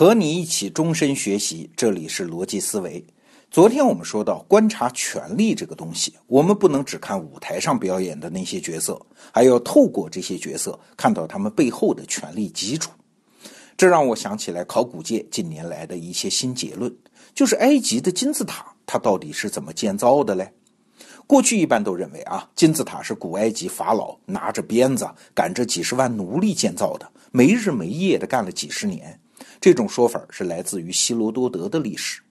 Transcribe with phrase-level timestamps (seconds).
[0.00, 3.04] 和你一起终身学习，这里是逻辑思维。
[3.50, 8.98] 昨天我们说到，观察权力这个东西，我们不能只看舞台上表演的那些角色，
[9.30, 12.90] 还要透过这些角色看到他们背后的权力基础。
[13.76, 16.90] 这让我想起来考古界近年来的一些新结论，
[17.34, 20.50] 就是埃及的金字塔，它到底是怎么建造的嘞？
[21.26, 29.19] 过去一般都认为啊，金字塔是古埃及法老拿着鞭子赶着几十万奴隶建造的，没日没夜的干了几十年。
[29.60, 32.22] 这种说法是来自于希罗多德的历史。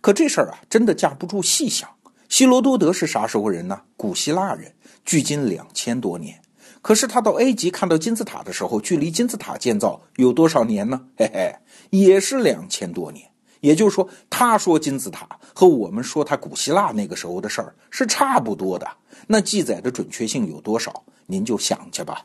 [0.00, 1.88] 可这事儿啊，真的架不住细想。
[2.28, 3.82] 希罗多德是啥时候人呢？
[3.96, 4.72] 古希腊人，
[5.04, 6.40] 距今两千多年。
[6.80, 11.04] 可是他到埃及看到金字塔的时候，距离金字塔建造有多少年呢？
[11.16, 11.54] 嘿嘿，
[11.90, 13.28] 也是两千多年。
[13.60, 18.88] 也就是说，他说金字塔和我们说他古希腊那个时候的事儿是差不多的。
[19.26, 21.04] 那记载的准确性有多少？
[21.26, 22.24] 您就想去吧。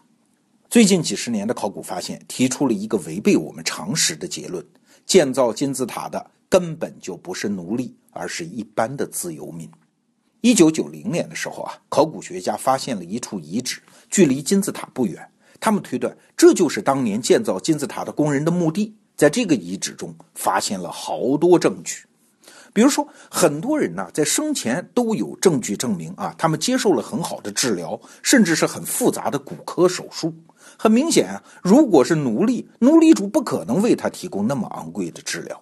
[0.75, 4.61] 最近几十年的考古发现提出了一个违背我们常识的结论：
[5.05, 9.71] 建造金字塔的根本就不是奴隶，而是一般的自由民。
[10.41, 15.25] 一九九零年的时候啊，考古学家发现了一处遗址，距离金字塔不远。
[15.61, 18.97] 他们推断这就是当年建造金字塔的工人的墓地。
[19.15, 22.03] 在这个遗址中发现了好多证据，
[22.73, 30.33] 比如说，很多人呢在生前都有证据证明啊，他们接受了很好的治疗，甚至是很复杂的骨科手术。
[30.77, 35.61] 很明显啊，如果是奴隶，奴隶主不可能为他提供那么昂贵的治疗。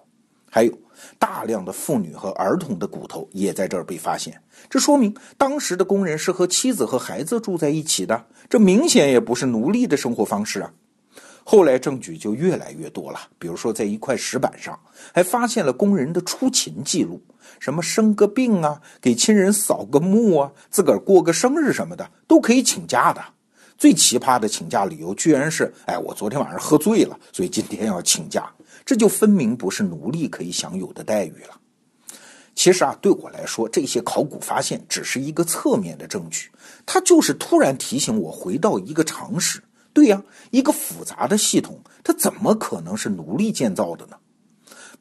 [0.50, 0.72] 还有
[1.18, 10.72] 大量的妇女和儿童的骨头也在这儿被发现，这说明当时的工人是和妻子和孩子住在一起的，这明显也不是奴隶的生活方式啊。
[11.42, 14.78] 后来证据就越来越多了，比如说在一块石板上
[15.12, 17.20] 还发现了工人的出勤记录，
[17.58, 23.20] 什么生个病啊，给亲人扫个墓啊，自个儿过个生日什么的都可以请假的。
[23.84, 28.50] 最奇葩的请假理由居然是：哎，我昨天晚上喝醉了，所以今天要请假。
[28.82, 31.60] 这就分明不是奴隶可以享有的待遇了。
[32.54, 36.48] 其实啊，对我来说，这些考古发现只是一个侧面的证据，
[36.86, 39.62] 它就是突然提醒我回到一个常识。
[39.92, 44.16] 对呀，一个复杂的系统，它怎么可能是奴隶建造的呢？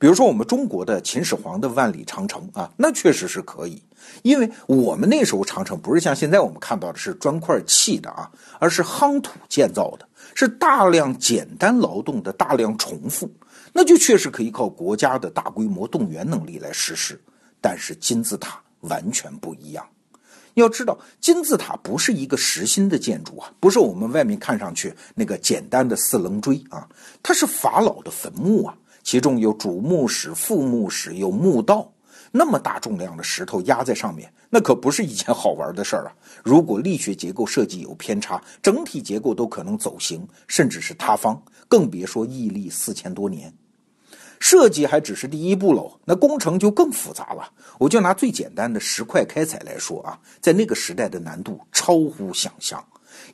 [0.04, 3.82] 比如说，我们中国的秦始皇的万里长城啊，那确实是可以，
[4.22, 10.06] 因为我们那时候长城不是像现在我们看到的是砖块砌的啊，而是夯土建造的，
[10.36, 13.32] 是大量简单劳动的大量重复，
[13.72, 17.18] 那就确实可以靠国家的大规模动员能力来实施。
[17.62, 19.88] 但是金字塔完全不一样。
[20.56, 26.90] 要知道，金字塔不是一个实心的建筑啊，不是我们外面看上去那个简单的四棱锥啊，
[27.24, 28.76] 它是法老的坟墓啊，
[29.14, 31.88] 其中有主墓室、副墓室，有墓道，
[32.32, 36.16] 那么大重量的石头压在上面，那可不是一件好玩的事儿啊。
[36.44, 43.54] 如果力学结构设计有偏差，整体结构都可能走形，甚至是塌方，更别说屹立四千多年。
[44.40, 47.52] 设计还只是第一步喽，那工程就更复杂了。
[47.78, 52.84] 我就拿最简单的石块开采来说啊，在那个时代的难度超乎想象，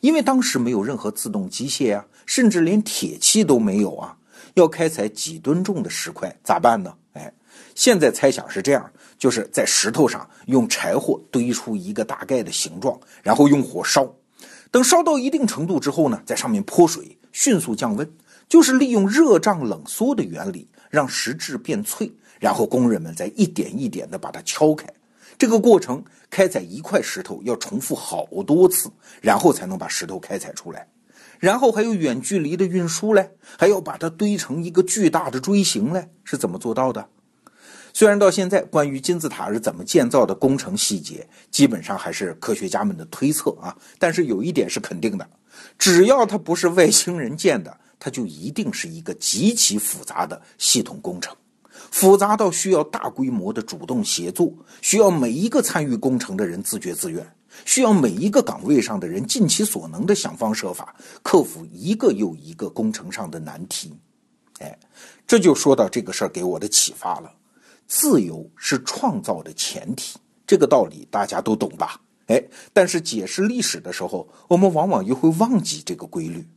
[0.01, 4.17] 因为当时没有任何自动机械啊，甚至连铁器都没有啊。
[4.59, 6.93] 要开采几吨重的石块咋办呢？
[7.13, 7.33] 哎，
[7.75, 14.07] 现在猜想是这样，就是在石头上用柴火堆出一个大概的形状，然后用火烧，
[14.69, 18.11] 等烧到一定程度之后呢，在上面泼水，迅速降温，
[18.47, 20.67] 就是利用热胀冷缩的原理。
[20.89, 24.87] 让石质变脆，然后工人们再一点一点的把它敲开。
[25.37, 28.89] 这个过程开采一块石头要重复好多次，
[29.21, 30.87] 然后才能把石头开采出来。
[31.39, 37.07] 然后还有远距离的运输嘞，还要把它堆成一个巨大的锥形嘞，是怎么做到的？
[37.91, 43.75] 虽然到现在关于金字塔是怎么建造的工程细节，基本上还是科学家们的推测啊。
[43.97, 45.27] 但是有一点是肯定的，
[45.77, 47.75] 只要它不是外星人建的。
[48.01, 51.35] 它就一定是一个极其复杂的系统工程，
[51.91, 54.49] 复杂到需要大规模的主动协作，
[54.81, 57.29] 需要每一个参与工程的人自觉自愿，
[57.65, 63.93] 需要每一个岗位上的人尽其所能的想方设法克服一个又一个工程上的难题。
[64.59, 64.77] 哎，
[65.25, 67.31] 这就说到这个事儿给我的启发了：
[67.87, 72.01] 自由是创造的前提，这个道理大家都懂吧？
[72.27, 72.43] 哎，
[72.73, 76.47] 但是解释历史的时候，我们往往又会忘记这个规律。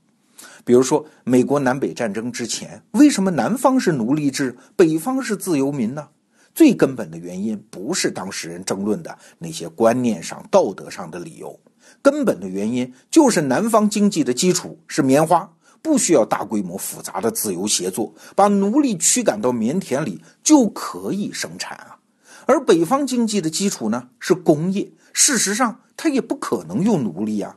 [0.65, 6.09] 比如说，美国南北战争之前，为什么南方是奴隶制，北方是自由民呢？
[6.55, 11.59] 最根本的原因不是当事人争论的那些观念上、道德上的理由，
[12.03, 15.51] 根本的原因就是南方经济的基础是棉花，
[15.81, 21.97] 不需要大规模复杂的自由协作，把奴隶驱赶到棉田里就可以生产啊。
[22.45, 27.57] 而北方经济的基础呢是工业，事实上它也不可能用奴隶啊。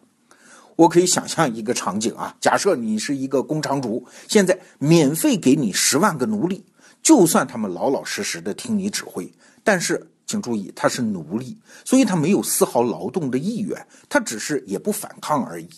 [0.77, 6.65] 我可以想象一个场景啊，假设你是一个工厂主，现在免费给你十万个奴隶，
[7.05, 9.31] 就算他们老老实实的听你指挥，
[9.63, 15.69] 但是请注意，他是奴隶，所以他没有丝毫劳动的意愿，他只是也不反抗而已。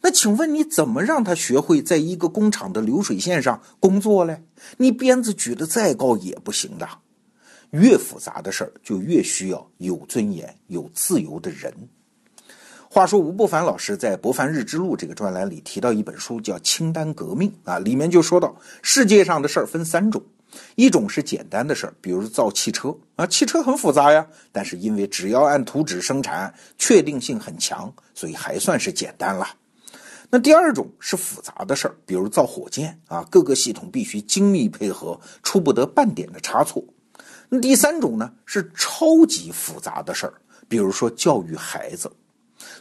[0.00, 4.42] 那请问你怎么让他学会在一个工厂的流水线上工作嘞？
[4.78, 6.88] 你鞭子举得再高也不行的。
[7.70, 11.72] 越复杂的事儿，就越需要有尊严、有自由的人。
[12.90, 20.20] 话说吴伯凡老师在《博凡日之路》这个专栏里提到一本书，叫《清单革命》啊，里面就说到世界上的事儿分三种，
[20.74, 29.46] 一种是简单的事儿，比如造汽车啊，汽车很复杂呀，但是因为只要按图纸生产，确定性很强，所以还算是简单了。
[30.28, 36.84] 那第二种是复杂的事儿，比如造火箭啊，各个系统必须精密配合，出不得半点的差错。
[37.48, 40.34] 那第三种呢是超级复杂的事儿，
[40.68, 42.10] 比如说教育孩子。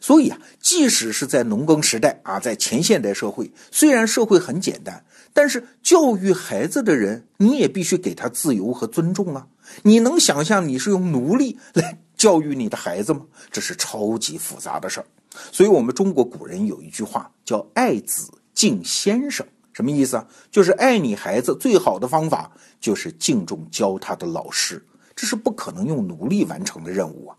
[0.02, 9.48] 所以啊，即使是在农耕时代啊，在前现代社会，虽然社会很简单，但是教育孩子的人，你也必须给他自由和尊重啊。
[9.84, 13.22] 你能想象你是用奴隶来教育你的孩子吗？
[13.52, 15.06] 这是超级复杂的事儿。
[15.52, 20.28] 所以，我们中国古人有一句话叫“爱子敬先生”，什么意思啊？
[20.50, 24.82] 就是爱你孩子最好的方法就是敬重教他的老师，
[25.14, 27.36] 这是不可能用奴隶完成的任务啊。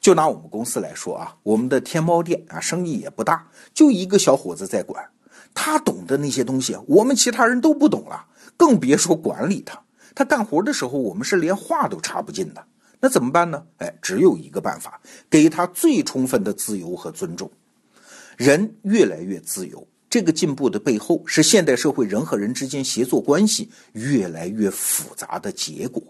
[0.00, 5.10] 就拿我们公司来说啊，我们的天猫店啊，生意也不大，就一个小伙子在管，
[5.52, 8.26] 他懂的那些东西，我们其他人都不懂了，
[8.56, 9.82] 更别说管理他。
[10.14, 12.64] 他干活的时候，我们是连话都插不进的。
[13.00, 13.64] 那怎么办呢？
[13.78, 17.50] 哎，只有一个办法，给他最充分的自由和尊重。
[18.36, 26.02] 人越来越自由，这个进步的背后是现代社会人和人之间协作关系越来越复杂的结果。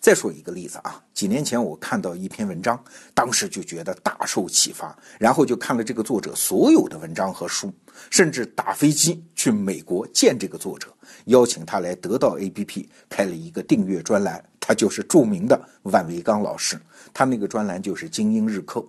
[0.00, 2.82] 再说一个例子啊，几年前我看到一篇文章，
[3.12, 7.70] 当时就觉得大受启发，然后就看了这个作者所有的文章和书，
[8.08, 10.88] 甚至打飞机去美国见这个作者，
[11.26, 16.80] 邀请他来得到 APP 开了一个订阅专栏，他就是著名的万维刚老师，
[17.12, 18.82] 他那个专栏就是精英日课，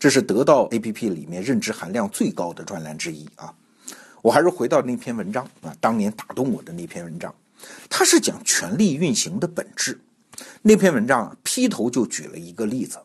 [0.00, 3.54] 这是得到 APP 里面认知含量最高的专栏之一啊。
[4.20, 7.32] 我还是回到那篇文章啊，当年打动我的那篇文章，
[7.88, 10.00] 它是讲权力运行的本质。
[10.62, 12.98] 那篇文章啊，劈头就举了一个例子：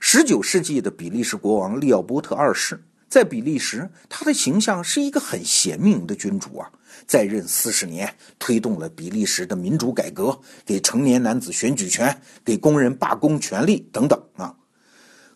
[0.00, 6.70] 十九世纪的比利时国王利奥波特二世，在比利时，他的形象是一个很贤明的君主啊，
[7.06, 14.54] 在任四十年，推动了比利时的民主改革，给成年男子选举权，给工人罢工权利等等啊。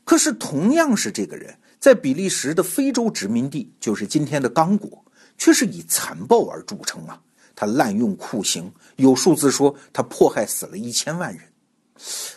[0.04, 5.04] 可是，同样是这个人，在比利时的非洲殖民地，就是今天的刚果，
[5.36, 7.20] 却是以残暴而著称啊。
[7.54, 11.42] 他滥用酷刑，有数字说他迫害死了一千万人。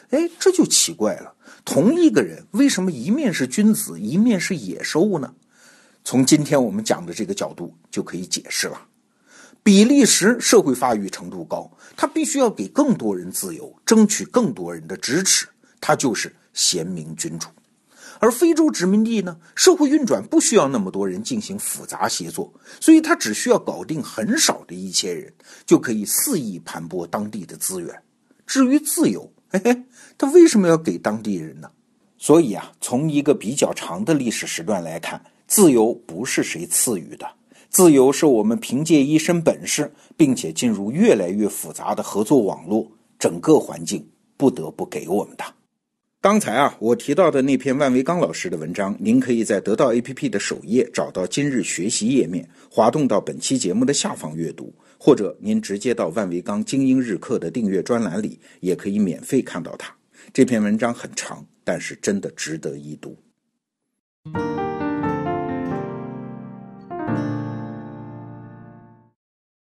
[0.10, 1.34] 哎，这就奇怪了。
[1.64, 5.34] 同一个人，为什么一面是君子，一面是野兽呢？
[6.04, 8.82] 从今天我们讲的这个角度就可以解释了。
[9.62, 15.48] 比利时社会发育程度高，他必须要给更多人自由，争取更多人的支持，
[15.80, 17.50] 他就是贤明君主。
[18.22, 25.32] 而非洲殖民地呢，社会运转不需要那么多人进行复杂协作，所以他只需要搞定很少的一些人，
[25.66, 28.02] 就可以肆意盘剥当地的资源。
[28.48, 29.84] 至于自由，嘿嘿，
[30.16, 31.72] 他为什么要给当地人呢？
[32.19, 37.28] 所以啊，从一个比较长的历史时段来看，自由不是谁赐予的，
[37.69, 44.07] 自由是我们凭借一身本事，并且进入越来越复杂的合作网络，整个环境
[44.38, 45.44] 不得不给我们的。
[46.21, 59.96] 刚才啊，我提到的那篇万维刚老师的文章，您可以在得到 APP 的首页找到今日学习页面，滑动到本期节目的下方阅读，或者您直接到万维钢精英日课的订阅专栏里，也可以免费看到它。
[60.34, 63.18] 这篇文章很长，但是真的值得一读。